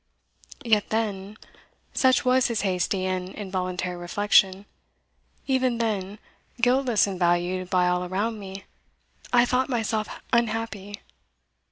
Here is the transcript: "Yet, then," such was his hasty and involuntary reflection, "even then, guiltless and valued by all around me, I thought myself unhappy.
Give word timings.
"Yet, 0.65 0.89
then," 0.89 1.37
such 1.93 2.25
was 2.25 2.47
his 2.47 2.61
hasty 2.61 3.05
and 3.05 3.29
involuntary 3.35 3.95
reflection, 3.95 4.65
"even 5.45 5.77
then, 5.77 6.17
guiltless 6.59 7.05
and 7.05 7.19
valued 7.19 7.69
by 7.69 7.87
all 7.87 8.03
around 8.03 8.39
me, 8.39 8.63
I 9.31 9.45
thought 9.45 9.69
myself 9.69 10.07
unhappy. 10.33 11.01